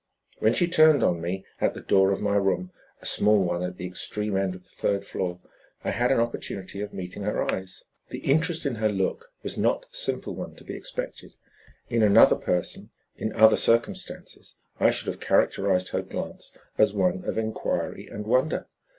[0.39, 2.71] When she turned on me at the door of my room,
[3.03, 5.39] a small one at the extreme end of the third floor,
[5.83, 7.83] I had an opportunity of meeting her eyes.
[8.09, 11.35] The interest in her look was not the simple one to be expected.
[11.87, 17.37] In another person in other circumstances I should have characterized her glance as one of
[17.37, 18.65] inquiry and wonder.